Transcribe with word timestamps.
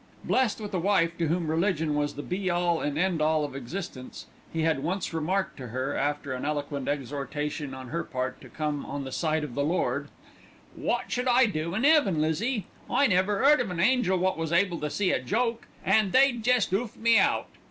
Blessed 0.23 0.59
with 0.59 0.73
a 0.73 0.79
wife 0.79 1.15
to 1.19 1.27
whom 1.27 1.45
religion 1.47 1.93
was 1.93 2.15
the 2.15 2.23
be 2.23 2.49
all 2.49 2.81
and 2.81 2.97
end 2.97 3.21
all 3.21 3.45
of 3.45 3.55
existence, 3.55 4.25
he 4.51 4.63
had 4.63 4.81
once 4.81 5.13
remarked 5.13 5.57
to 5.57 5.67
her, 5.67 5.95
after 5.95 6.33
an 6.33 6.43
eloquent 6.43 6.87
exhortation 6.87 7.75
on 7.75 7.89
her 7.89 8.03
part 8.03 8.41
to 8.41 8.49
come 8.49 8.83
on 8.83 9.03
the 9.03 9.11
side 9.11 9.43
of 9.43 9.53
the 9.53 9.63
Lord, 9.63 10.09
"Wot 10.75 11.11
should 11.11 11.27
I 11.27 11.45
do 11.45 11.75
in 11.75 11.85
'eaven, 11.85 12.19
Lizzie? 12.19 12.65
I 12.89 13.05
never 13.05 13.43
'eard 13.43 13.61
of 13.61 13.69
an 13.69 13.79
angel 13.79 14.17
wot 14.17 14.39
was 14.39 14.51
able 14.51 14.79
to 14.79 14.89
see 14.89 15.11
a 15.11 15.21
joke, 15.21 15.67
and 15.85 16.11
they'd 16.11 16.43
jest 16.43 16.73
'oof 16.73 16.97
me 16.97 17.19
out. 17.19 17.45